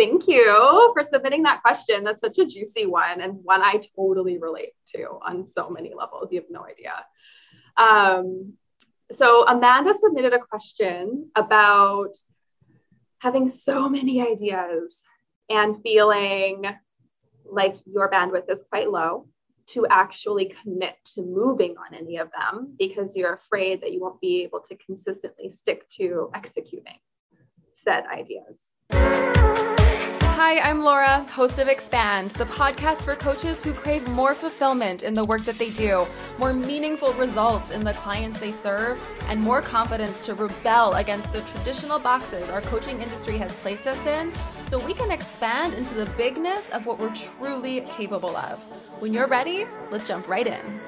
Thank 0.00 0.28
you 0.28 0.90
for 0.94 1.04
submitting 1.04 1.42
that 1.42 1.60
question. 1.60 2.04
That's 2.04 2.22
such 2.22 2.38
a 2.38 2.46
juicy 2.46 2.86
one 2.86 3.20
and 3.20 3.34
one 3.42 3.60
I 3.60 3.82
totally 3.94 4.38
relate 4.38 4.72
to 4.96 5.18
on 5.20 5.46
so 5.46 5.68
many 5.68 5.92
levels. 5.94 6.32
You 6.32 6.40
have 6.40 6.48
no 6.48 6.64
idea. 6.64 7.04
Um, 7.76 8.54
so, 9.12 9.46
Amanda 9.46 9.92
submitted 9.92 10.32
a 10.32 10.38
question 10.38 11.28
about 11.36 12.16
having 13.18 13.50
so 13.50 13.90
many 13.90 14.22
ideas 14.26 14.96
and 15.50 15.82
feeling 15.82 16.64
like 17.44 17.76
your 17.84 18.10
bandwidth 18.10 18.50
is 18.50 18.64
quite 18.70 18.90
low 18.90 19.28
to 19.72 19.86
actually 19.90 20.54
commit 20.62 20.94
to 21.14 21.20
moving 21.20 21.74
on 21.76 21.94
any 21.94 22.16
of 22.16 22.30
them 22.32 22.74
because 22.78 23.14
you're 23.14 23.34
afraid 23.34 23.82
that 23.82 23.92
you 23.92 24.00
won't 24.00 24.20
be 24.22 24.44
able 24.44 24.60
to 24.60 24.76
consistently 24.76 25.50
stick 25.50 25.86
to 25.90 26.30
executing 26.34 26.96
said 27.74 28.04
ideas. 28.06 28.69
Hi, 28.92 30.58
I'm 30.62 30.82
Laura, 30.82 31.24
host 31.30 31.58
of 31.58 31.68
Expand, 31.68 32.30
the 32.32 32.44
podcast 32.44 33.02
for 33.02 33.14
coaches 33.14 33.62
who 33.62 33.72
crave 33.72 34.08
more 34.08 34.34
fulfillment 34.34 35.02
in 35.02 35.14
the 35.14 35.24
work 35.24 35.42
that 35.42 35.58
they 35.58 35.70
do, 35.70 36.06
more 36.38 36.52
meaningful 36.52 37.12
results 37.12 37.70
in 37.70 37.84
the 37.84 37.92
clients 37.92 38.40
they 38.40 38.52
serve, 38.52 38.98
and 39.28 39.40
more 39.40 39.62
confidence 39.62 40.20
to 40.26 40.34
rebel 40.34 40.94
against 40.94 41.32
the 41.32 41.40
traditional 41.42 41.98
boxes 41.98 42.48
our 42.50 42.60
coaching 42.62 43.00
industry 43.00 43.36
has 43.36 43.52
placed 43.54 43.86
us 43.86 44.04
in 44.06 44.32
so 44.68 44.78
we 44.84 44.94
can 44.94 45.10
expand 45.10 45.74
into 45.74 45.94
the 45.94 46.06
bigness 46.16 46.70
of 46.70 46.86
what 46.86 46.98
we're 46.98 47.14
truly 47.14 47.82
capable 47.82 48.36
of. 48.36 48.62
When 49.00 49.12
you're 49.12 49.26
ready, 49.26 49.66
let's 49.90 50.08
jump 50.08 50.28
right 50.28 50.46
in. 50.46 50.80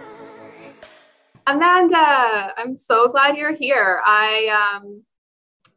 Amanda, 1.46 2.52
I'm 2.56 2.76
so 2.76 3.08
glad 3.08 3.36
you're 3.36 3.54
here. 3.54 4.00
I 4.06 4.76
um, 4.76 5.02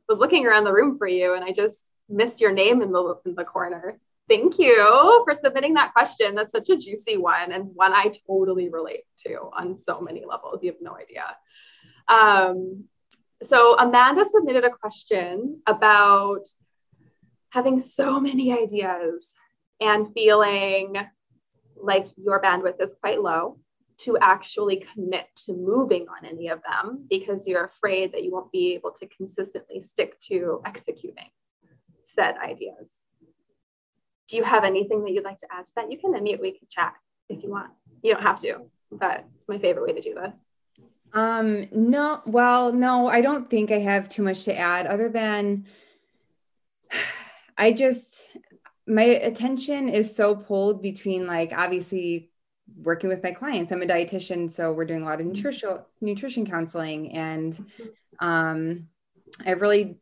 was 0.08 0.20
looking 0.20 0.46
around 0.46 0.64
the 0.66 0.74
room 0.74 0.98
for 0.98 1.08
you 1.08 1.34
and 1.34 1.44
I 1.44 1.52
just 1.52 1.90
missed 2.10 2.40
your 2.40 2.52
name 2.52 2.82
in 2.82 2.92
the 2.92 3.16
in 3.26 3.36
the 3.36 3.44
corner. 3.44 4.00
Thank 4.28 4.58
you 4.58 5.24
for 5.24 5.36
submitting 5.36 5.76
that 5.76 5.94
question. 5.94 6.34
That's 6.34 6.52
such 6.52 6.70
a 6.70 6.78
juicy 6.78 7.18
one 7.18 7.52
and 7.52 7.70
one 7.76 7.94
I 7.94 8.12
totally 8.28 8.70
relate 8.70 9.04
to 9.26 9.50
on 9.54 9.78
so 9.78 10.02
many 10.02 10.24
levels. 10.26 10.64
You 10.64 10.72
have 10.72 10.82
no 10.82 10.96
idea. 10.96 11.26
Um, 12.08 12.86
so 13.44 13.78
Amanda 13.78 14.26
submitted 14.26 14.64
a 14.64 14.72
question 14.72 15.62
about 15.68 16.48
having 17.50 17.80
so 17.80 18.20
many 18.20 18.52
ideas 18.52 19.28
and 19.80 20.12
feeling 20.14 20.96
like 21.76 22.08
your 22.18 22.42
bandwidth 22.42 22.82
is 22.82 22.96
quite 23.00 23.22
low 23.22 23.60
to 23.98 24.18
actually 24.20 24.86
commit 24.94 25.28
to 25.36 25.54
moving 25.54 26.08
on 26.10 26.26
any 26.26 26.50
of 26.50 26.62
them 26.64 27.06
because 27.10 27.48
you're 27.48 27.66
afraid 27.66 28.12
that 28.12 28.24
you 28.24 28.32
won't 28.32 28.52
be 28.52 28.74
able 28.74 28.92
to 28.92 29.08
consistently 29.08 29.82
stick 29.82 30.20
to 30.20 30.62
executing 30.66 31.30
said 32.16 32.36
ideas. 32.38 32.88
Do 34.28 34.38
you 34.38 34.44
have 34.44 34.64
anything 34.64 35.04
that 35.04 35.12
you'd 35.12 35.24
like 35.24 35.38
to 35.40 35.48
add 35.52 35.66
to 35.66 35.72
that? 35.76 35.92
You 35.92 35.98
can 35.98 36.14
unmute, 36.14 36.42
we 36.42 36.52
can 36.52 36.68
chat 36.70 36.94
if 37.30 37.44
you 37.44 37.50
want. 37.50 37.72
You 38.02 38.14
don't 38.14 38.24
have 38.24 38.40
to, 38.40 38.62
but 38.92 39.26
it's 39.38 39.48
my 39.48 39.60
favorite 39.60 39.86
way 39.86 39.94
to 39.94 40.02
do 40.02 40.16
this. 40.16 40.42
Um, 41.14 41.68
no, 41.72 42.22
well, 42.26 42.74
no, 42.74 43.08
I 43.08 43.22
don't 43.22 43.50
think 43.50 43.72
I 43.72 43.80
have 43.80 44.10
too 44.10 44.24
much 44.24 44.44
to 44.46 44.58
add 44.58 44.88
other 44.88 45.10
than 45.10 45.66
I 47.58 47.72
just, 47.72 48.38
my 48.88 49.04
attention 49.04 49.88
is 49.90 50.14
so 50.14 50.36
pulled 50.36 50.82
between 50.82 51.26
like 51.28 51.54
obviously 51.56 52.32
working 52.82 53.10
with 53.10 53.24
my 53.24 53.32
clients. 53.32 53.72
I'm 53.72 53.82
a 53.82 53.86
dietitian, 53.86 54.52
so 54.52 54.74
we're 54.74 54.86
doing 54.86 55.04
a 55.04 55.06
lot 55.06 55.22
of 55.22 55.28
nutrition 55.28 55.80
nutrition 56.02 56.46
counseling 56.46 57.14
and 57.14 57.54
mm-hmm. 57.54 58.28
um 58.28 58.88
I've 59.46 59.62
really 59.62 59.98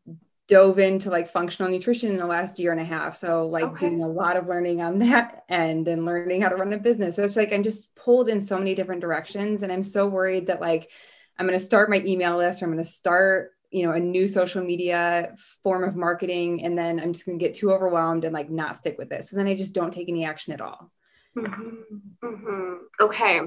dove 0.47 0.77
into 0.77 1.09
like 1.09 1.29
functional 1.29 1.71
nutrition 1.71 2.09
in 2.09 2.17
the 2.17 2.27
last 2.27 2.59
year 2.59 2.71
and 2.71 2.81
a 2.81 2.85
half. 2.85 3.15
So 3.15 3.47
like 3.47 3.63
okay. 3.63 3.87
doing 3.87 4.01
a 4.03 4.07
lot 4.07 4.35
of 4.35 4.47
learning 4.47 4.81
on 4.81 4.99
that 4.99 5.43
end 5.49 5.87
and 5.87 6.05
learning 6.05 6.41
how 6.41 6.49
to 6.49 6.55
run 6.55 6.73
a 6.73 6.77
business. 6.77 7.15
So 7.15 7.23
it's 7.23 7.37
like 7.37 7.53
I'm 7.53 7.63
just 7.63 7.95
pulled 7.95 8.29
in 8.29 8.41
so 8.41 8.57
many 8.57 8.75
different 8.75 9.01
directions. 9.01 9.63
And 9.63 9.71
I'm 9.71 9.83
so 9.83 10.07
worried 10.07 10.47
that 10.47 10.61
like 10.61 10.91
I'm 11.37 11.47
going 11.47 11.57
to 11.57 11.63
start 11.63 11.89
my 11.89 12.01
email 12.05 12.37
list 12.37 12.61
or 12.61 12.65
I'm 12.65 12.71
going 12.71 12.83
to 12.83 12.89
start, 12.89 13.51
you 13.71 13.83
know, 13.85 13.93
a 13.93 13.99
new 13.99 14.27
social 14.27 14.63
media 14.63 15.33
form 15.63 15.83
of 15.83 15.95
marketing. 15.95 16.63
And 16.63 16.77
then 16.77 16.99
I'm 16.99 17.13
just 17.13 17.25
going 17.25 17.39
to 17.39 17.43
get 17.43 17.55
too 17.55 17.71
overwhelmed 17.71 18.23
and 18.25 18.33
like 18.33 18.49
not 18.49 18.75
stick 18.75 18.97
with 18.97 19.09
this. 19.09 19.31
And 19.31 19.39
then 19.39 19.47
I 19.47 19.55
just 19.55 19.73
don't 19.73 19.91
take 19.91 20.09
any 20.09 20.25
action 20.25 20.53
at 20.53 20.61
all. 20.61 20.91
Mm-hmm. 21.37 22.25
Mm-hmm. 22.25 22.73
Okay. 23.01 23.41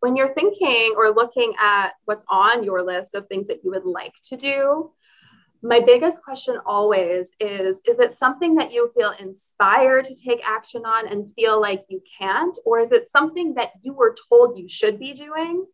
When 0.00 0.16
you're 0.16 0.34
thinking 0.34 0.94
or 0.96 1.08
looking 1.10 1.54
at 1.58 1.92
what's 2.04 2.24
on 2.28 2.62
your 2.62 2.82
list 2.82 3.14
of 3.14 3.26
things 3.26 3.48
that 3.48 3.64
you 3.64 3.70
would 3.70 3.86
like 3.86 4.12
to 4.28 4.36
do, 4.36 4.92
my 5.64 5.80
biggest 5.80 6.22
question 6.22 6.58
always 6.66 7.30
is 7.40 7.80
is 7.86 7.98
it 7.98 8.14
something 8.14 8.54
that 8.56 8.70
you 8.70 8.92
feel 8.94 9.14
inspired 9.18 10.04
to 10.04 10.14
take 10.14 10.40
action 10.46 10.84
on 10.84 11.08
and 11.08 11.32
feel 11.34 11.58
like 11.58 11.86
you 11.88 12.02
can't? 12.18 12.56
Or 12.66 12.80
is 12.80 12.92
it 12.92 13.10
something 13.10 13.54
that 13.54 13.70
you 13.82 13.94
were 13.94 14.14
told 14.28 14.58
you 14.58 14.68
should 14.68 14.98
be 14.98 15.14
doing 15.14 15.64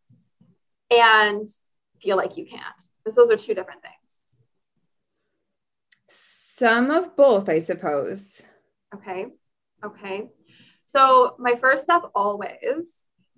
and 0.92 1.44
feel 2.00 2.16
like 2.16 2.36
you 2.36 2.46
can't? 2.46 2.82
Because 3.02 3.16
those 3.16 3.32
are 3.32 3.36
two 3.36 3.52
different 3.52 3.82
things. 3.82 3.94
Some 6.06 6.92
of 6.92 7.16
both 7.16 7.48
i 7.48 7.58
suppose. 7.58 8.42
Okay. 8.94 9.26
Okay. 9.84 10.28
So 10.86 11.34
my 11.40 11.56
first 11.60 11.82
step 11.82 12.02
always 12.14 12.86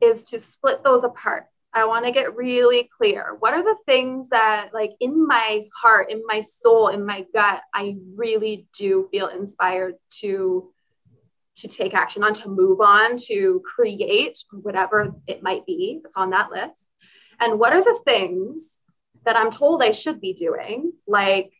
is 0.03 0.23
to 0.25 0.39
split 0.39 0.85
those 0.85 1.03
apart 1.03 1.47
I 1.75 1.87
want 1.87 2.05
to 2.05 2.13
get 2.13 2.37
really 2.37 2.91
clear. 2.99 3.37
What 3.39 3.55
are 3.55 3.63
the 3.63 3.77
things 3.87 4.29
that, 4.29 4.71
like, 4.75 4.91
in 5.01 5.27
my 5.27 5.65
heart, 5.75 6.11
in 6.11 6.23
my 6.27 6.41
soul, 6.41 6.89
in 6.89 7.07
my 7.07 7.25
gut, 7.33 7.63
I 7.75 7.97
really 8.15 8.67
do 8.79 9.09
feel 9.11 9.29
inspired 9.29 9.95
to 10.21 10.71
to 11.57 11.69
take 11.69 11.95
action 11.95 12.25
on, 12.25 12.33
to 12.35 12.49
move 12.49 12.81
on, 12.81 13.17
to 13.29 13.63
create 13.65 14.39
whatever 14.63 15.15
it 15.27 15.43
might 15.43 15.67
be 15.67 16.01
that's 16.03 16.17
on 16.17 16.31
that 16.31 16.51
list? 16.51 16.89
And 17.39 17.59
what 17.59 17.73
are 17.73 17.85
the 17.85 18.01
things 18.05 18.73
that 19.25 19.37
I'm 19.37 19.51
told 19.51 19.83
I 19.83 19.91
should 19.91 20.21
be 20.21 20.33
doing, 20.33 20.93
like 21.07 21.53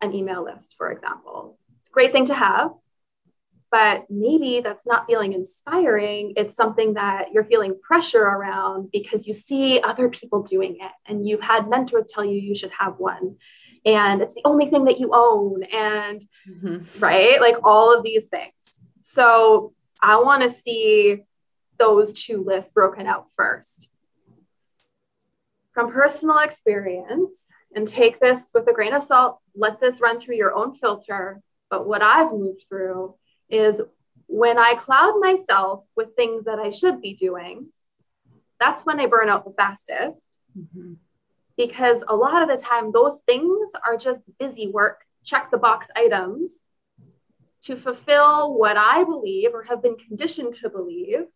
an 0.00 0.14
email 0.14 0.44
list, 0.44 0.76
for 0.78 0.90
example? 0.90 1.58
It's 1.80 1.90
a 1.90 1.92
great 1.92 2.12
thing 2.12 2.26
to 2.26 2.34
have, 2.34 2.70
but 3.74 4.04
maybe 4.08 4.60
that's 4.60 4.86
not 4.86 5.04
feeling 5.08 5.32
inspiring. 5.32 6.32
It's 6.36 6.54
something 6.54 6.94
that 6.94 7.32
you're 7.32 7.42
feeling 7.42 7.76
pressure 7.82 8.22
around 8.22 8.92
because 8.92 9.26
you 9.26 9.34
see 9.34 9.80
other 9.80 10.08
people 10.08 10.44
doing 10.44 10.76
it 10.80 10.92
and 11.06 11.26
you've 11.26 11.40
had 11.40 11.68
mentors 11.68 12.06
tell 12.06 12.24
you 12.24 12.40
you 12.40 12.54
should 12.54 12.70
have 12.78 13.00
one. 13.00 13.34
And 13.84 14.22
it's 14.22 14.36
the 14.36 14.42
only 14.44 14.66
thing 14.66 14.84
that 14.84 15.00
you 15.00 15.10
own. 15.12 15.64
And 15.64 16.24
mm-hmm. 16.48 17.00
right, 17.00 17.40
like 17.40 17.56
all 17.64 17.92
of 17.92 18.04
these 18.04 18.26
things. 18.26 18.54
So 19.02 19.72
I 20.00 20.20
want 20.20 20.44
to 20.44 20.50
see 20.50 21.24
those 21.76 22.12
two 22.12 22.44
lists 22.44 22.70
broken 22.70 23.08
out 23.08 23.26
first. 23.36 23.88
From 25.72 25.90
personal 25.90 26.38
experience, 26.38 27.48
and 27.74 27.88
take 27.88 28.20
this 28.20 28.50
with 28.54 28.68
a 28.68 28.72
grain 28.72 28.94
of 28.94 29.02
salt, 29.02 29.40
let 29.56 29.80
this 29.80 30.00
run 30.00 30.20
through 30.20 30.36
your 30.36 30.54
own 30.54 30.76
filter. 30.76 31.42
But 31.70 31.88
what 31.88 32.02
I've 32.02 32.30
moved 32.30 32.66
through 32.68 33.16
is 33.48 33.80
when 34.26 34.58
I 34.58 34.74
cloud 34.74 35.20
myself 35.20 35.84
with 35.96 36.16
things 36.16 36.44
that 36.44 36.58
I 36.58 36.70
should 36.70 37.00
be 37.00 37.14
doing, 37.14 37.68
that's 38.58 38.84
when 38.84 39.00
I 39.00 39.06
burn 39.06 39.28
out 39.28 39.44
the 39.44 39.52
fastest. 39.52 40.28
Mm-hmm. 40.58 40.94
Because 41.56 42.02
a 42.08 42.16
lot 42.16 42.42
of 42.42 42.48
the 42.48 42.62
time, 42.62 42.90
those 42.90 43.20
things 43.26 43.70
are 43.86 43.96
just 43.96 44.22
busy 44.40 44.68
work, 44.68 45.04
check 45.24 45.50
the 45.50 45.58
box 45.58 45.88
items 45.94 46.52
to 47.62 47.76
fulfill 47.76 48.54
what 48.54 48.76
I 48.76 49.04
believe 49.04 49.54
or 49.54 49.62
have 49.62 49.82
been 49.82 49.96
conditioned 49.96 50.54
to 50.54 50.68
believe 50.68 51.26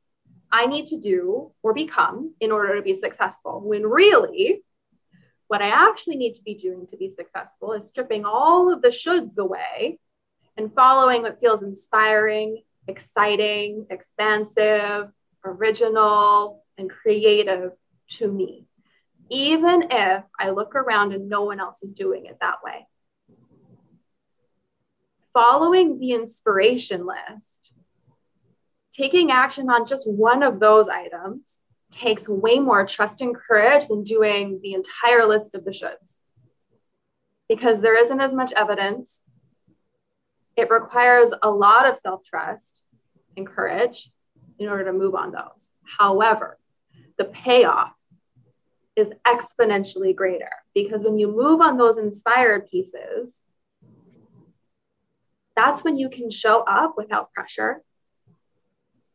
I 0.50 0.66
need 0.66 0.86
to 0.86 0.98
do 0.98 1.52
or 1.62 1.72
become 1.72 2.34
in 2.40 2.50
order 2.50 2.74
to 2.76 2.82
be 2.82 2.94
successful. 2.94 3.60
When 3.60 3.86
really, 3.86 4.62
what 5.46 5.62
I 5.62 5.68
actually 5.68 6.16
need 6.16 6.34
to 6.34 6.42
be 6.42 6.54
doing 6.54 6.86
to 6.88 6.96
be 6.96 7.10
successful 7.10 7.72
is 7.72 7.88
stripping 7.88 8.24
all 8.24 8.72
of 8.72 8.82
the 8.82 8.88
shoulds 8.88 9.38
away 9.38 9.98
and 10.58 10.74
following 10.74 11.22
what 11.22 11.38
feels 11.40 11.62
inspiring, 11.62 12.62
exciting, 12.88 13.86
expansive, 13.90 15.08
original, 15.44 16.64
and 16.76 16.90
creative 16.90 17.70
to 18.08 18.30
me, 18.30 18.66
even 19.30 19.84
if 19.90 20.24
I 20.38 20.50
look 20.50 20.74
around 20.74 21.14
and 21.14 21.28
no 21.28 21.44
one 21.44 21.60
else 21.60 21.82
is 21.84 21.92
doing 21.92 22.26
it 22.26 22.38
that 22.40 22.56
way. 22.64 22.86
Following 25.32 26.00
the 26.00 26.12
inspiration 26.12 27.06
list, 27.06 27.72
taking 28.92 29.30
action 29.30 29.70
on 29.70 29.86
just 29.86 30.10
one 30.10 30.42
of 30.42 30.58
those 30.58 30.88
items 30.88 31.48
takes 31.92 32.28
way 32.28 32.58
more 32.58 32.84
trust 32.84 33.20
and 33.20 33.34
courage 33.34 33.86
than 33.86 34.02
doing 34.02 34.58
the 34.62 34.74
entire 34.74 35.24
list 35.24 35.54
of 35.54 35.64
the 35.64 35.70
shoulds 35.70 36.18
because 37.48 37.80
there 37.80 37.96
isn't 37.96 38.20
as 38.20 38.34
much 38.34 38.52
evidence 38.52 39.24
it 40.58 40.70
requires 40.70 41.30
a 41.42 41.50
lot 41.50 41.88
of 41.88 41.96
self 41.96 42.24
trust 42.24 42.82
and 43.36 43.46
courage 43.46 44.10
in 44.58 44.68
order 44.68 44.84
to 44.86 44.92
move 44.92 45.14
on 45.14 45.30
those. 45.30 45.72
However, 45.98 46.58
the 47.16 47.24
payoff 47.24 47.92
is 48.96 49.08
exponentially 49.26 50.14
greater 50.14 50.50
because 50.74 51.04
when 51.04 51.18
you 51.18 51.28
move 51.28 51.60
on 51.60 51.76
those 51.76 51.98
inspired 51.98 52.68
pieces, 52.68 53.34
that's 55.54 55.84
when 55.84 55.96
you 55.96 56.08
can 56.08 56.30
show 56.30 56.62
up 56.62 56.94
without 56.96 57.32
pressure. 57.32 57.82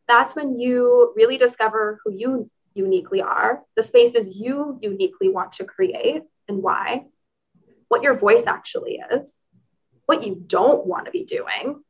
That's 0.07 0.35
when 0.35 0.59
you 0.59 1.11
really 1.15 1.37
discover 1.37 1.99
who 2.03 2.13
you 2.13 2.49
uniquely 2.73 3.21
are, 3.21 3.63
the 3.75 3.83
spaces 3.83 4.37
you 4.37 4.79
uniquely 4.81 5.29
want 5.29 5.53
to 5.53 5.65
create 5.65 6.23
and 6.47 6.63
why, 6.63 7.05
what 7.89 8.03
your 8.03 8.17
voice 8.17 8.45
actually 8.47 8.99
is, 9.11 9.42
what 10.05 10.25
you 10.25 10.35
don't 10.35 10.85
want 10.85 11.05
to 11.05 11.11
be 11.11 11.23
doing. 11.25 11.81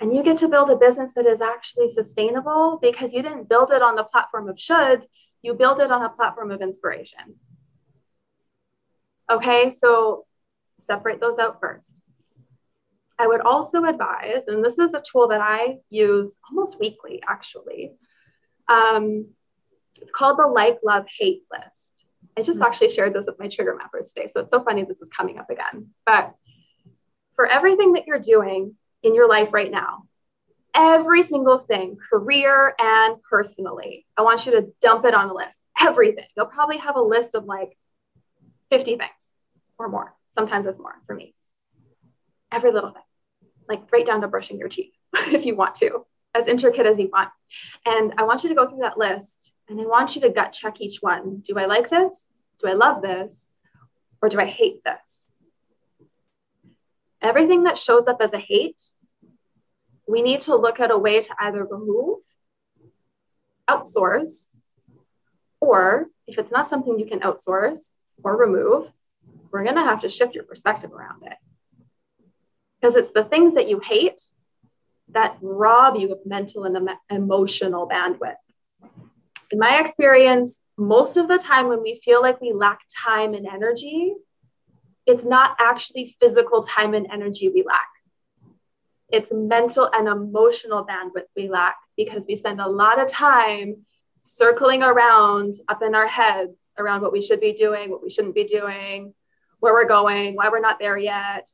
And 0.00 0.14
you 0.14 0.22
get 0.22 0.38
to 0.38 0.48
build 0.48 0.70
a 0.70 0.76
business 0.76 1.12
that 1.16 1.26
is 1.26 1.40
actually 1.40 1.88
sustainable 1.88 2.78
because 2.80 3.12
you 3.12 3.22
didn't 3.22 3.48
build 3.48 3.70
it 3.70 3.82
on 3.82 3.96
the 3.96 4.04
platform 4.04 4.48
of 4.48 4.56
shoulds, 4.56 5.04
you 5.42 5.54
build 5.54 5.80
it 5.80 5.90
on 5.90 6.02
a 6.02 6.10
platform 6.10 6.50
of 6.50 6.60
inspiration. 6.60 7.36
Okay, 9.30 9.70
so 9.70 10.26
separate 10.78 11.20
those 11.20 11.38
out 11.38 11.60
first. 11.60 11.96
I 13.18 13.26
would 13.26 13.40
also 13.40 13.84
advise, 13.84 14.44
and 14.46 14.62
this 14.62 14.78
is 14.78 14.92
a 14.92 15.00
tool 15.00 15.28
that 15.28 15.40
I 15.40 15.78
use 15.88 16.36
almost 16.50 16.78
weekly 16.78 17.22
actually. 17.26 17.92
Um, 18.68 19.28
it's 20.00 20.12
called 20.12 20.38
the 20.38 20.46
like, 20.46 20.78
love, 20.84 21.06
hate 21.18 21.44
list. 21.50 21.85
I 22.38 22.42
just 22.42 22.58
mm-hmm. 22.58 22.66
actually 22.66 22.90
shared 22.90 23.14
this 23.14 23.26
with 23.26 23.38
my 23.38 23.48
trigger 23.48 23.76
mappers 23.76 24.12
today. 24.12 24.28
So 24.28 24.40
it's 24.40 24.50
so 24.50 24.62
funny 24.62 24.84
this 24.84 25.00
is 25.00 25.10
coming 25.10 25.38
up 25.38 25.50
again. 25.50 25.88
But 26.04 26.34
for 27.34 27.46
everything 27.46 27.92
that 27.94 28.06
you're 28.06 28.18
doing 28.18 28.74
in 29.02 29.14
your 29.14 29.28
life 29.28 29.52
right 29.52 29.70
now, 29.70 30.04
every 30.74 31.22
single 31.22 31.58
thing, 31.58 31.96
career 32.10 32.74
and 32.78 33.16
personally, 33.28 34.06
I 34.16 34.22
want 34.22 34.46
you 34.46 34.52
to 34.52 34.68
dump 34.80 35.04
it 35.04 35.14
on 35.14 35.30
a 35.30 35.34
list. 35.34 35.66
Everything. 35.80 36.26
You'll 36.36 36.46
probably 36.46 36.78
have 36.78 36.96
a 36.96 37.02
list 37.02 37.34
of 37.34 37.44
like 37.44 37.76
50 38.70 38.96
things 38.96 39.10
or 39.78 39.88
more. 39.88 40.14
Sometimes 40.34 40.66
it's 40.66 40.78
more 40.78 40.94
for 41.06 41.14
me. 41.14 41.34
Every 42.52 42.72
little 42.72 42.90
thing 42.90 43.02
like 43.68 43.90
right 43.92 44.06
down 44.06 44.20
to 44.20 44.28
brushing 44.28 44.58
your 44.58 44.68
teeth 44.68 44.92
if 45.14 45.46
you 45.46 45.56
want 45.56 45.74
to, 45.76 46.06
as 46.34 46.48
intricate 46.48 46.86
as 46.86 46.98
you 46.98 47.08
want. 47.12 47.30
And 47.84 48.14
I 48.18 48.24
want 48.24 48.42
you 48.42 48.48
to 48.50 48.54
go 48.54 48.68
through 48.68 48.80
that 48.80 48.98
list 48.98 49.52
and 49.68 49.80
I 49.80 49.84
want 49.84 50.14
you 50.14 50.22
to 50.22 50.30
gut 50.30 50.52
check 50.52 50.80
each 50.80 50.98
one. 51.00 51.42
Do 51.44 51.58
I 51.58 51.66
like 51.66 51.90
this? 51.90 52.12
Do 52.60 52.68
I 52.68 52.72
love 52.72 53.02
this? 53.02 53.32
Or 54.22 54.28
do 54.28 54.40
I 54.40 54.46
hate 54.46 54.82
this? 54.84 54.96
Everything 57.20 57.64
that 57.64 57.78
shows 57.78 58.06
up 58.06 58.18
as 58.20 58.32
a 58.32 58.38
hate, 58.38 58.82
we 60.06 60.22
need 60.22 60.40
to 60.42 60.54
look 60.54 60.80
at 60.80 60.90
a 60.90 60.98
way 60.98 61.20
to 61.20 61.34
either 61.40 61.64
remove, 61.64 62.18
outsource, 63.68 64.50
or 65.60 66.06
if 66.26 66.38
it's 66.38 66.52
not 66.52 66.70
something 66.70 66.98
you 66.98 67.06
can 67.06 67.20
outsource 67.20 67.80
or 68.22 68.36
remove, 68.36 68.90
we're 69.50 69.64
going 69.64 69.76
to 69.76 69.82
have 69.82 70.00
to 70.02 70.08
shift 70.08 70.34
your 70.34 70.44
perspective 70.44 70.92
around 70.92 71.22
it 71.24 71.36
because 72.80 72.96
it's 72.96 73.12
the 73.12 73.24
things 73.24 73.54
that 73.54 73.68
you 73.68 73.80
hate 73.80 74.22
that 75.08 75.36
rob 75.40 75.96
you 75.96 76.12
of 76.12 76.18
mental 76.24 76.64
and 76.64 76.88
emotional 77.10 77.88
bandwidth. 77.88 78.34
In 79.50 79.58
my 79.58 79.78
experience, 79.78 80.60
most 80.76 81.16
of 81.16 81.28
the 81.28 81.38
time 81.38 81.68
when 81.68 81.82
we 81.82 82.00
feel 82.04 82.20
like 82.20 82.40
we 82.40 82.52
lack 82.52 82.80
time 83.04 83.34
and 83.34 83.46
energy, 83.46 84.14
it's 85.06 85.24
not 85.24 85.56
actually 85.60 86.16
physical 86.20 86.62
time 86.62 86.94
and 86.94 87.06
energy 87.12 87.48
we 87.48 87.62
lack. 87.62 87.86
It's 89.08 89.30
mental 89.32 89.88
and 89.92 90.08
emotional 90.08 90.84
bandwidth 90.84 91.28
we 91.36 91.48
lack 91.48 91.76
because 91.96 92.26
we 92.26 92.34
spend 92.34 92.60
a 92.60 92.68
lot 92.68 92.98
of 92.98 93.08
time 93.08 93.84
circling 94.24 94.82
around 94.82 95.54
up 95.68 95.80
in 95.82 95.94
our 95.94 96.08
heads 96.08 96.56
around 96.76 97.02
what 97.02 97.12
we 97.12 97.22
should 97.22 97.40
be 97.40 97.52
doing, 97.52 97.90
what 97.90 98.02
we 98.02 98.10
shouldn't 98.10 98.34
be 98.34 98.44
doing, 98.44 99.14
where 99.60 99.72
we're 99.72 99.86
going, 99.86 100.34
why 100.34 100.48
we're 100.48 100.60
not 100.60 100.80
there 100.80 100.98
yet. 100.98 101.48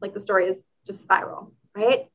Like 0.00 0.14
the 0.14 0.20
story 0.20 0.48
is 0.48 0.62
just 0.86 1.02
spiral, 1.02 1.52
right? 1.76 2.09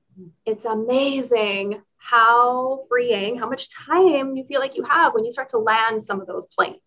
It's 0.46 0.66
amazing 0.66 1.82
how 1.98 2.86
freeing, 2.88 3.38
how 3.38 3.50
much 3.50 3.70
time 3.70 4.36
you 4.36 4.46
feel 4.46 4.60
like 4.60 4.76
you 4.76 4.84
have 4.84 5.14
when 5.14 5.26
you 5.26 5.32
start 5.32 5.50
to 5.50 5.58
land 5.58 6.04
some 6.04 6.22
of 6.22 6.28
those 6.28 6.48
planes. 6.48 6.80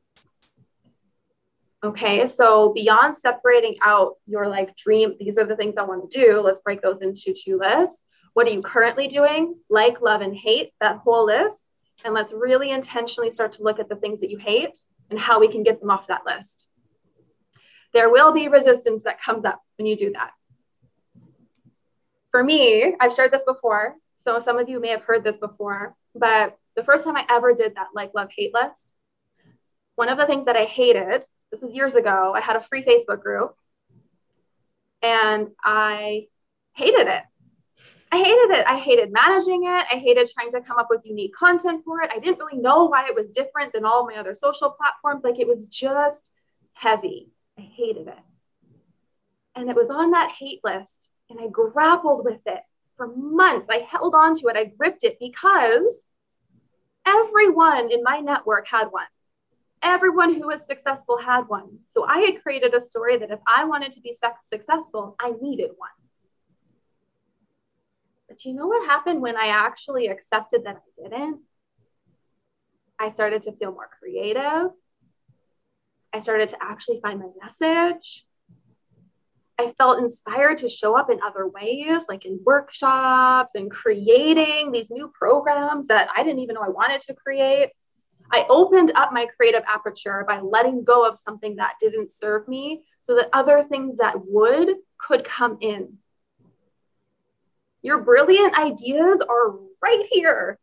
Okay, 1.84 2.26
so 2.26 2.72
beyond 2.72 3.16
separating 3.16 3.76
out 3.82 4.14
your 4.26 4.48
like 4.48 4.76
dream, 4.76 5.14
these 5.20 5.38
are 5.38 5.44
the 5.44 5.56
things 5.56 5.74
I 5.76 5.82
want 5.82 6.10
to 6.10 6.18
do. 6.20 6.40
Let's 6.40 6.60
break 6.60 6.82
those 6.82 7.02
into 7.02 7.32
two 7.32 7.58
lists. 7.58 8.02
What 8.32 8.46
are 8.46 8.50
you 8.50 8.62
currently 8.62 9.06
doing? 9.06 9.56
Like, 9.70 10.00
love, 10.00 10.20
and 10.20 10.36
hate, 10.36 10.72
that 10.80 10.98
whole 10.98 11.26
list. 11.26 11.70
And 12.04 12.14
let's 12.14 12.32
really 12.32 12.70
intentionally 12.70 13.30
start 13.30 13.52
to 13.52 13.62
look 13.62 13.78
at 13.78 13.88
the 13.88 13.96
things 13.96 14.20
that 14.20 14.30
you 14.30 14.38
hate 14.38 14.78
and 15.10 15.18
how 15.18 15.40
we 15.40 15.48
can 15.48 15.62
get 15.62 15.80
them 15.80 15.90
off 15.90 16.08
that 16.08 16.26
list 16.26 16.68
there 17.92 18.10
will 18.10 18.32
be 18.32 18.48
resistance 18.48 19.04
that 19.04 19.20
comes 19.20 19.44
up 19.44 19.62
when 19.76 19.86
you 19.86 19.96
do 19.96 20.12
that. 20.12 20.30
For 22.30 22.44
me, 22.44 22.94
I've 23.00 23.14
shared 23.14 23.32
this 23.32 23.44
before, 23.44 23.96
so 24.16 24.38
some 24.38 24.58
of 24.58 24.68
you 24.68 24.80
may 24.80 24.88
have 24.88 25.02
heard 25.02 25.24
this 25.24 25.38
before, 25.38 25.94
but 26.14 26.56
the 26.76 26.84
first 26.84 27.04
time 27.04 27.16
I 27.16 27.24
ever 27.30 27.54
did 27.54 27.74
that 27.76 27.88
like 27.94 28.12
love 28.14 28.28
hate 28.36 28.52
list, 28.54 28.92
one 29.96 30.08
of 30.08 30.18
the 30.18 30.26
things 30.26 30.46
that 30.46 30.56
I 30.56 30.64
hated, 30.64 31.24
this 31.50 31.62
was 31.62 31.74
years 31.74 31.94
ago, 31.94 32.32
I 32.36 32.40
had 32.40 32.56
a 32.56 32.62
free 32.62 32.84
Facebook 32.84 33.22
group 33.22 33.54
and 35.02 35.48
I 35.62 36.26
hated 36.74 37.08
it. 37.08 37.22
I 38.10 38.18
hated 38.18 38.56
it. 38.56 38.66
I 38.66 38.78
hated 38.78 39.12
managing 39.12 39.64
it. 39.64 39.86
I 39.92 39.96
hated 39.96 40.30
trying 40.32 40.50
to 40.52 40.60
come 40.60 40.78
up 40.78 40.86
with 40.88 41.04
unique 41.04 41.34
content 41.34 41.82
for 41.84 42.00
it. 42.02 42.10
I 42.14 42.18
didn't 42.18 42.38
really 42.38 42.60
know 42.60 42.84
why 42.84 43.06
it 43.06 43.14
was 43.14 43.28
different 43.30 43.72
than 43.72 43.84
all 43.84 44.06
my 44.06 44.16
other 44.16 44.34
social 44.34 44.70
platforms. 44.70 45.24
Like 45.24 45.38
it 45.38 45.48
was 45.48 45.68
just 45.68 46.30
heavy. 46.72 47.30
I 47.58 47.62
hated 47.62 48.08
it. 48.08 48.18
And 49.54 49.68
it 49.68 49.76
was 49.76 49.90
on 49.90 50.12
that 50.12 50.32
hate 50.38 50.60
list, 50.64 51.08
and 51.30 51.40
I 51.40 51.48
grappled 51.48 52.24
with 52.24 52.40
it 52.46 52.60
for 52.96 53.14
months. 53.14 53.68
I 53.70 53.86
held 53.88 54.14
on 54.14 54.34
to 54.36 54.48
it, 54.48 54.56
I 54.56 54.64
gripped 54.64 55.04
it 55.04 55.18
because 55.20 55.94
everyone 57.06 57.90
in 57.90 58.02
my 58.02 58.20
network 58.20 58.68
had 58.68 58.86
one. 58.86 59.06
Everyone 59.82 60.34
who 60.34 60.48
was 60.48 60.66
successful 60.66 61.18
had 61.18 61.42
one. 61.42 61.78
So 61.86 62.04
I 62.04 62.18
had 62.18 62.42
created 62.42 62.74
a 62.74 62.80
story 62.80 63.16
that 63.18 63.30
if 63.30 63.38
I 63.46 63.64
wanted 63.64 63.92
to 63.92 64.00
be 64.00 64.14
successful, 64.52 65.14
I 65.20 65.34
needed 65.40 65.70
one. 65.76 65.90
But 68.26 68.38
do 68.38 68.48
you 68.50 68.56
know 68.56 68.66
what 68.66 68.86
happened 68.86 69.22
when 69.22 69.36
I 69.36 69.48
actually 69.48 70.08
accepted 70.08 70.64
that 70.64 70.76
I 70.76 71.02
didn't? 71.02 71.40
I 72.98 73.10
started 73.10 73.42
to 73.42 73.52
feel 73.52 73.70
more 73.70 73.88
creative. 74.00 74.72
I 76.12 76.18
started 76.18 76.48
to 76.50 76.56
actually 76.60 77.00
find 77.00 77.20
my 77.20 77.28
message. 77.40 78.26
I 79.58 79.72
felt 79.76 79.98
inspired 79.98 80.58
to 80.58 80.68
show 80.68 80.96
up 80.96 81.10
in 81.10 81.18
other 81.20 81.48
ways, 81.48 82.02
like 82.08 82.24
in 82.24 82.38
workshops 82.44 83.56
and 83.56 83.70
creating 83.70 84.70
these 84.70 84.90
new 84.90 85.08
programs 85.12 85.88
that 85.88 86.08
I 86.16 86.22
didn't 86.22 86.38
even 86.40 86.54
know 86.54 86.62
I 86.62 86.68
wanted 86.68 87.00
to 87.02 87.14
create. 87.14 87.70
I 88.30 88.46
opened 88.48 88.92
up 88.94 89.12
my 89.12 89.26
creative 89.36 89.64
aperture 89.66 90.24
by 90.28 90.40
letting 90.40 90.84
go 90.84 91.04
of 91.04 91.18
something 91.18 91.56
that 91.56 91.74
didn't 91.80 92.12
serve 92.12 92.46
me 92.46 92.84
so 93.00 93.16
that 93.16 93.30
other 93.32 93.62
things 93.62 93.96
that 93.96 94.14
would 94.26 94.68
could 94.98 95.24
come 95.24 95.58
in. 95.60 95.98
Your 97.82 97.98
brilliant 98.02 98.56
ideas 98.56 99.22
are 99.28 99.56
right 99.82 100.06
here, 100.10 100.58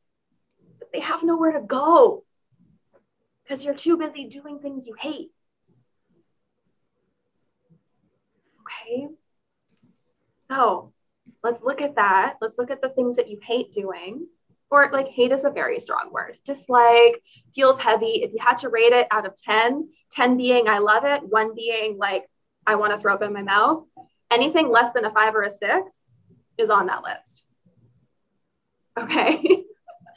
but 0.79 0.89
they 0.93 0.99
have 1.01 1.23
nowhere 1.23 1.53
to 1.53 1.61
go 1.61 2.23
because 3.43 3.65
you're 3.65 3.73
too 3.73 3.97
busy 3.97 4.25
doing 4.25 4.59
things 4.59 4.87
you 4.87 4.95
hate. 4.99 5.31
So 10.47 10.93
let's 11.43 11.63
look 11.63 11.81
at 11.81 11.95
that. 11.95 12.35
Let's 12.41 12.57
look 12.57 12.71
at 12.71 12.81
the 12.81 12.89
things 12.89 13.15
that 13.15 13.29
you 13.29 13.39
hate 13.41 13.71
doing. 13.71 14.27
Or 14.71 14.89
like 14.91 15.07
hate 15.07 15.31
is 15.31 15.45
a 15.45 15.49
very 15.49 15.79
strong 15.79 16.09
word. 16.11 16.37
Dislike 16.45 17.21
feels 17.53 17.79
heavy. 17.79 18.23
If 18.23 18.31
you 18.33 18.39
had 18.39 18.57
to 18.57 18.69
rate 18.69 18.93
it 18.93 19.07
out 19.11 19.25
of 19.25 19.35
10, 19.35 19.89
10 20.11 20.37
being 20.37 20.67
I 20.67 20.79
love 20.79 21.05
it, 21.05 21.21
one 21.23 21.55
being 21.55 21.97
like 21.97 22.25
I 22.65 22.75
want 22.75 22.93
to 22.93 22.99
throw 22.99 23.13
up 23.13 23.21
in 23.21 23.31
my 23.31 23.43
mouth, 23.43 23.83
anything 24.31 24.71
less 24.71 24.91
than 24.93 25.05
a 25.05 25.11
five 25.11 25.35
or 25.35 25.43
a 25.43 25.51
six 25.51 26.07
is 26.57 26.69
on 26.69 26.87
that 26.87 27.03
list. 27.03 27.45
Okay. 28.97 29.63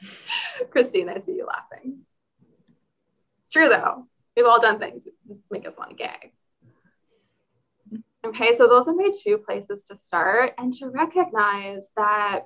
Christine, 0.71 1.09
I 1.09 1.19
see 1.19 1.33
you 1.33 1.47
laughing. 1.47 1.99
It's 3.45 3.53
true 3.53 3.69
though. 3.69 4.07
We've 4.37 4.47
all 4.47 4.61
done 4.61 4.79
things 4.79 5.05
that 5.05 5.39
make 5.51 5.67
us 5.67 5.77
want 5.77 5.91
to 5.91 5.97
gag. 5.97 6.33
Okay, 8.27 8.55
so 8.57 8.67
those 8.67 8.89
are 8.89 8.95
my 8.95 9.11
two 9.23 9.39
places 9.39 9.85
to 9.85 9.97
start 9.97 10.55
and 10.59 10.73
to 10.75 10.89
recognize 10.89 11.89
that 11.97 12.41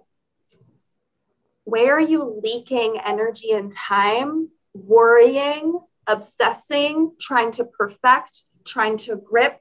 where 1.64 1.96
are 1.96 2.00
you 2.00 2.40
leaking 2.42 2.98
energy 3.04 3.52
and 3.52 3.72
time, 3.72 4.50
worrying, 4.74 5.78
obsessing, 6.06 7.12
trying 7.20 7.52
to 7.52 7.64
perfect, 7.64 8.42
trying 8.66 8.98
to 8.98 9.16
grip, 9.16 9.60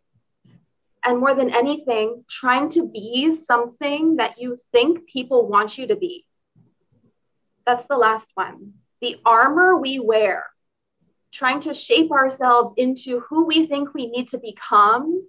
and 1.03 1.19
more 1.19 1.33
than 1.33 1.49
anything, 1.49 2.25
trying 2.29 2.69
to 2.69 2.87
be 2.87 3.31
something 3.31 4.17
that 4.17 4.39
you 4.39 4.57
think 4.71 5.07
people 5.07 5.47
want 5.47 5.77
you 5.77 5.87
to 5.87 5.95
be. 5.95 6.25
That's 7.65 7.85
the 7.85 7.97
last 7.97 8.31
one. 8.35 8.73
The 9.01 9.17
armor 9.25 9.77
we 9.77 9.99
wear, 9.99 10.47
trying 11.31 11.61
to 11.61 11.73
shape 11.73 12.11
ourselves 12.11 12.73
into 12.77 13.21
who 13.21 13.45
we 13.45 13.65
think 13.65 13.93
we 13.93 14.07
need 14.07 14.27
to 14.29 14.37
become 14.37 15.27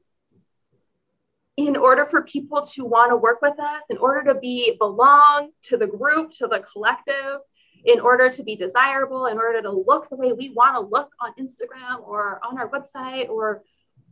in 1.56 1.76
order 1.76 2.06
for 2.06 2.23
people 2.23 2.62
to 2.62 2.85
want 2.85 3.11
to 3.11 3.16
work 3.16 3.42
with 3.42 3.59
us, 3.59 3.82
in 3.90 3.99
order 3.99 4.32
to 4.32 4.40
be 4.40 4.75
belong 4.78 5.50
to 5.62 5.76
the 5.76 5.87
group, 5.87 6.32
to 6.32 6.47
the 6.47 6.61
collective, 6.61 7.40
in 7.85 8.00
order 8.00 8.30
to 8.30 8.42
be 8.42 8.56
desirable, 8.56 9.26
in 9.26 9.38
order 9.38 9.61
to 9.61 9.71
look 9.71 10.09
the 10.09 10.16
way 10.16 10.32
we 10.32 10.50
want 10.50 10.76
to 10.76 10.80
look 10.80 11.11
on 11.21 11.32
Instagram 11.38 12.00
or 12.06 12.40
on 12.44 12.59
our 12.59 12.71
website 12.71 13.28
or 13.28 13.62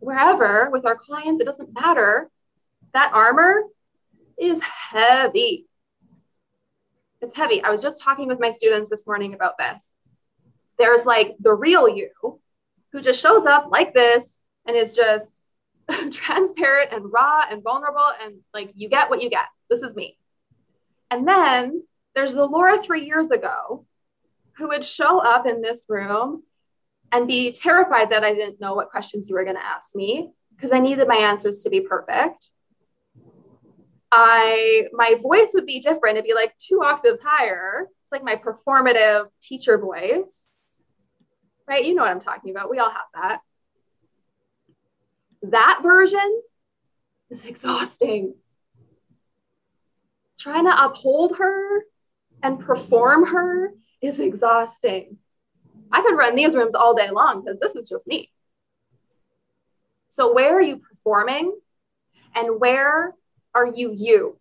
wherever 0.01 0.71
with 0.71 0.85
our 0.85 0.97
clients, 0.97 1.41
it 1.41 1.45
doesn't 1.45 1.73
matter. 1.73 2.31
That 2.93 3.13
armor 3.15 3.63
is 4.39 4.61
heavy. 4.61 5.67
It's 7.21 7.37
heavy. 7.37 7.63
I 7.63 7.71
was 7.71 7.83
just 7.83 8.03
talking 8.03 8.29
with 8.29 8.41
my 8.41 8.51
students 8.51 8.91
this 8.91 9.07
morning 9.07 9.35
about 9.35 9.57
this. 9.59 9.95
There's 10.79 11.05
like 11.05 11.37
the 11.39 11.55
real 11.55 11.89
you 11.89 12.11
who 12.93 13.01
just 13.01 13.21
shows 13.21 13.47
up 13.47 13.69
like 13.71 13.95
this 13.95 14.27
and 14.67 14.77
is 14.77 14.97
just 14.97 15.40
transparent 16.11 16.93
and 16.93 17.13
raw 17.13 17.45
and 17.51 17.63
vulnerable 17.63 18.11
and 18.23 18.37
like 18.55 18.73
you 18.75 18.89
get 18.89 19.11
what 19.11 19.23
you 19.23 19.31
get. 19.31 19.47
This 19.69 19.83
is 19.83 19.95
me. 19.95 20.17
And 21.11 21.27
then 21.27 21.83
there's 22.15 22.35
the 22.35 22.45
Laura 22.45 22.83
three 22.83 23.05
years 23.05 23.31
ago 23.31 23.87
who 24.57 24.69
would 24.69 24.85
show 24.85 25.21
up 25.21 25.47
in 25.47 25.63
this 25.63 25.85
room 25.89 26.43
and 27.13 27.27
be 27.27 27.53
terrified 27.53 28.11
that 28.11 28.25
I 28.25 28.35
didn't 28.35 28.61
know 28.61 28.75
what 28.75 28.91
questions 28.91 29.29
you 29.29 29.35
were 29.35 29.45
going 29.45 29.57
to 29.57 29.65
ask 29.65 29.95
me 29.95 30.31
because 30.55 30.73
I 30.73 30.79
needed 30.79 31.09
my 31.09 31.17
answers 31.17 31.63
to 31.63 31.71
be 31.71 31.81
perfect. 31.81 32.51
I 34.13 34.87
my 34.93 35.17
voice 35.21 35.51
would 35.55 35.67
be 35.67 35.81
different. 35.81 36.17
It'd 36.17 36.27
be 36.27 36.35
like 36.35 36.53
two 36.59 36.83
octaves 36.83 37.21
higher. 37.23 37.87
It's 38.03 38.13
like 38.13 38.25
my 38.25 38.37
performative 38.37 39.27
teacher 39.41 39.79
voice. 39.79 40.33
Right? 41.67 41.85
You 41.85 41.95
know 41.95 42.03
what 42.03 42.11
I'm 42.11 42.21
talking 42.21 42.51
about. 42.51 42.71
We 42.71 42.81
all 42.81 42.91
have 42.91 43.01
that. 43.15 43.41
That 45.43 45.81
version 45.83 46.43
is 47.31 47.47
exhausting. 47.47 48.35
Trying 50.39 50.67
to 50.67 50.85
uphold 50.85 51.37
her 51.39 51.85
and 52.43 52.61
perform 52.61 53.27
her 53.27 53.73
is 54.01 54.21
exhausting. 54.21 55.19
I 55.93 56.03
could 56.03 56.17
run 56.17 56.35
these 56.35 56.55
rooms 56.55 56.75
all 56.75 56.95
day 56.95 57.11
long 57.11 57.45
because 57.45 57.61
this 57.61 57.75
is 57.75 57.89
just 57.89 58.07
me. 58.07 58.31
So, 60.09 60.33
where 60.33 60.57
are 60.57 60.63
you 60.63 60.77
performing 60.77 61.57
and 62.35 62.61
where 62.61 63.15
are 63.55 63.67
you 63.67 63.93
you? 63.93 64.39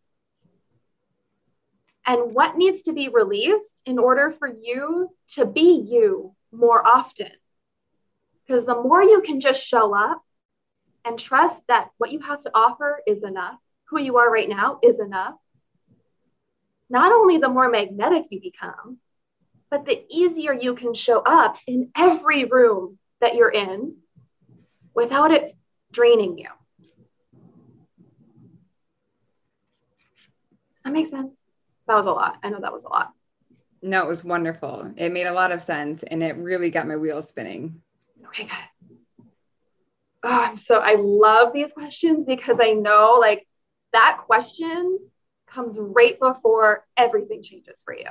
And 2.05 2.33
what 2.33 2.57
needs 2.57 2.81
to 2.83 2.93
be 2.93 3.07
released 3.07 3.81
in 3.85 3.99
order 3.99 4.31
for 4.31 4.47
you 4.47 5.09
to 5.35 5.45
be 5.45 5.85
you 5.87 6.35
more 6.51 6.85
often? 6.85 7.31
Because 8.45 8.65
the 8.65 8.81
more 8.81 9.03
you 9.03 9.21
can 9.21 9.39
just 9.39 9.65
show 9.65 9.93
up 9.95 10.23
and 11.05 11.17
trust 11.17 11.63
that 11.67 11.89
what 11.97 12.11
you 12.11 12.19
have 12.19 12.41
to 12.41 12.51
offer 12.53 13.01
is 13.07 13.23
enough, 13.23 13.59
who 13.85 13.99
you 13.99 14.17
are 14.17 14.31
right 14.31 14.49
now 14.49 14.79
is 14.83 14.99
enough, 14.99 15.35
not 16.89 17.11
only 17.11 17.37
the 17.37 17.49
more 17.49 17.69
magnetic 17.69 18.25
you 18.29 18.41
become, 18.41 18.97
but 19.69 19.85
the 19.85 20.03
easier 20.09 20.53
you 20.53 20.75
can 20.75 20.93
show 20.93 21.19
up 21.19 21.57
in 21.67 21.91
every 21.95 22.45
room 22.45 22.97
that 23.21 23.35
you're 23.35 23.51
in 23.51 23.97
without 24.95 25.31
it 25.31 25.55
draining 25.91 26.37
you. 26.37 26.49
Does 30.75 30.83
that 30.85 30.93
make 30.93 31.07
sense? 31.07 31.41
That 31.87 31.95
was 31.95 32.05
a 32.05 32.11
lot. 32.11 32.37
I 32.43 32.49
know 32.49 32.59
that 32.61 32.73
was 32.73 32.83
a 32.83 32.89
lot. 32.89 33.11
No, 33.81 34.03
it 34.03 34.07
was 34.07 34.23
wonderful. 34.23 34.91
It 34.97 35.11
made 35.11 35.27
a 35.27 35.33
lot 35.33 35.51
of 35.51 35.61
sense 35.61 36.03
and 36.03 36.23
it 36.23 36.35
really 36.37 36.69
got 36.69 36.87
my 36.87 36.97
wheels 36.97 37.29
spinning. 37.29 37.81
Okay, 38.27 38.43
good. 38.43 38.78
Oh, 40.23 40.29
I'm 40.29 40.57
so 40.57 40.79
I 40.79 40.95
love 40.97 41.53
these 41.53 41.71
questions 41.71 42.25
because 42.25 42.59
I 42.61 42.73
know 42.73 43.17
like 43.19 43.47
that 43.93 44.19
question 44.25 44.99
comes 45.47 45.77
right 45.79 46.19
before 46.19 46.85
everything 46.97 47.41
changes 47.41 47.81
for 47.83 47.95
you. 47.95 48.09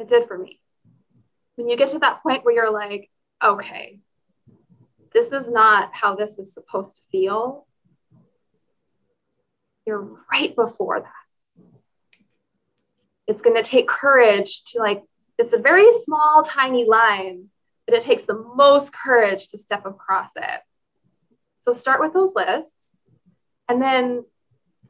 It 0.00 0.08
did 0.08 0.26
for 0.26 0.38
me. 0.38 0.60
When 1.56 1.68
you 1.68 1.76
get 1.76 1.90
to 1.90 1.98
that 2.00 2.22
point 2.22 2.44
where 2.44 2.54
you're 2.54 2.72
like, 2.72 3.10
okay, 3.42 4.00
this 5.12 5.32
is 5.32 5.48
not 5.48 5.90
how 5.92 6.16
this 6.16 6.38
is 6.38 6.52
supposed 6.52 6.96
to 6.96 7.02
feel, 7.12 7.66
you're 9.86 10.18
right 10.32 10.54
before 10.56 11.00
that. 11.00 11.64
It's 13.26 13.42
going 13.42 13.56
to 13.56 13.62
take 13.62 13.88
courage 13.88 14.64
to 14.72 14.80
like, 14.80 15.02
it's 15.38 15.52
a 15.52 15.58
very 15.58 15.88
small, 16.02 16.42
tiny 16.42 16.84
line, 16.84 17.50
but 17.86 17.94
it 17.94 18.02
takes 18.02 18.24
the 18.24 18.42
most 18.54 18.92
courage 18.92 19.48
to 19.48 19.58
step 19.58 19.86
across 19.86 20.30
it. 20.36 20.60
So 21.60 21.72
start 21.72 22.00
with 22.00 22.12
those 22.12 22.34
lists 22.34 22.72
and 23.68 23.80
then 23.80 24.24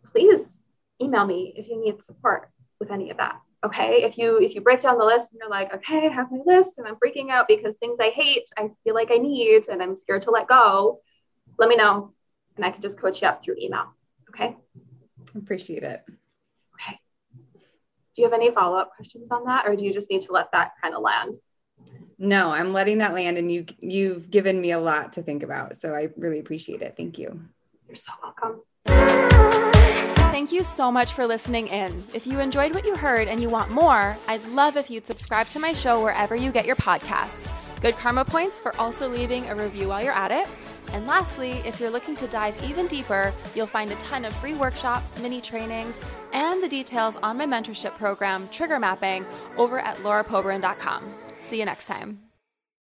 please 0.05 0.61
email 1.01 1.27
me 1.27 1.55
if 1.57 1.69
you 1.69 1.83
need 1.83 2.03
support 2.03 2.51
with 2.81 2.91
any 2.91 3.11
of 3.11 3.17
that 3.19 3.41
okay? 3.65 4.05
If 4.05 4.19
you 4.19 4.39
if 4.41 4.55
you 4.55 4.61
break 4.61 4.83
down 4.83 4.99
the 4.99 5.05
list 5.05 5.33
and 5.33 5.41
you're 5.41 5.49
like 5.49 5.73
okay 5.73 6.07
i 6.07 6.13
have 6.13 6.31
my 6.31 6.41
list 6.45 6.79
and 6.79 6.87
i'm 6.87 6.97
freaking 6.97 7.31
out 7.31 7.49
because 7.49 7.77
things 7.77 7.99
i 8.01 8.11
hate 8.11 8.49
i 8.59 8.69
feel 8.85 8.95
like 8.95 9.11
i 9.11 9.17
need 9.17 9.69
and 9.69 9.83
i'm 9.83 9.97
scared 9.97 10.23
to 10.23 10.31
let 10.31 10.47
go 10.47 11.01
let 11.59 11.69
me 11.69 11.77
know 11.77 12.13
and 12.57 12.65
i 12.65 12.71
can 12.71 12.83
just 12.83 12.99
coach 12.99 13.23
you 13.23 13.29
up 13.29 13.43
through 13.43 13.57
email 13.59 13.95
okay? 14.35 14.57
Appreciate 15.37 15.83
it. 15.83 16.05
Okay. 16.75 16.99
Do 18.15 18.23
you 18.23 18.25
have 18.25 18.33
any 18.33 18.51
follow-up 18.51 18.95
questions 18.95 19.31
on 19.31 19.45
that 19.47 19.67
or 19.67 19.77
do 19.77 19.85
you 19.85 19.93
just 19.93 20.11
need 20.11 20.23
to 20.23 20.33
let 20.33 20.53
that 20.53 20.73
kind 20.81 20.95
of 20.95 21.03
land 21.03 21.37
no 22.19 22.51
i'm 22.51 22.73
letting 22.73 22.99
that 22.99 23.13
land 23.13 23.37
and 23.37 23.51
you 23.51 23.67
you've 23.81 24.31
given 24.31 24.61
me 24.61 24.71
a 24.71 24.79
lot 24.79 25.13
to 25.13 25.23
think 25.23 25.43
about 25.43 25.77
so 25.77 25.95
i 25.95 26.09
really 26.17 26.39
appreciate 26.39 26.83
it 26.83 26.95
thank 26.97 27.19
you 27.19 27.41
you're 27.89 27.97
so 27.97 28.13
welcome 28.23 28.61
Thank 30.35 30.53
you 30.53 30.65
so 30.65 30.91
much 30.91 31.13
for 31.13 31.27
listening 31.27 31.69
in. 31.69 32.05
If 32.13 32.27
you 32.27 32.39
enjoyed 32.41 32.75
what 32.75 32.85
you 32.85 32.97
heard 32.97 33.29
and 33.29 33.41
you 33.41 33.49
want 33.49 33.71
more, 33.71 34.17
I'd 34.29 34.45
love 34.49 34.77
if 34.77 34.91
you'd 34.91 35.07
subscribe 35.07 35.47
to 35.49 35.59
my 35.59 35.73
show 35.73 36.03
wherever 36.03 36.37
you 36.37 36.53
get 36.53 36.67
your 36.67 36.77
podcasts. 36.77 37.51
Good 37.81 37.95
karma 37.95 38.25
points 38.25 38.61
for 38.61 38.77
also 38.77 39.09
leaving 39.09 39.49
a 39.49 39.55
review 39.55 39.89
while 39.89 40.03
you're 40.03 40.13
at 40.13 40.31
it. 40.31 40.47
And 40.93 41.07
lastly, 41.07 41.63
if 41.65 41.81
you're 41.81 41.89
looking 41.89 42.15
to 42.17 42.27
dive 42.27 42.61
even 42.63 42.87
deeper, 42.89 43.33
you'll 43.55 43.67
find 43.67 43.91
a 43.91 43.97
ton 43.97 44.25
of 44.25 44.35
free 44.35 44.55
workshops, 44.55 45.19
mini 45.19 45.41
trainings, 45.41 45.99
and 46.33 46.63
the 46.63 46.69
details 46.69 47.17
on 47.23 47.39
my 47.39 47.47
mentorship 47.47 47.97
program, 47.97 48.49
Trigger 48.51 48.79
Mapping, 48.79 49.25
over 49.57 49.79
at 49.79 49.97
laurapobrin.com. 49.99 51.15
See 51.45 51.59
you 51.59 51.67
next 51.67 51.87
time. 51.87 52.21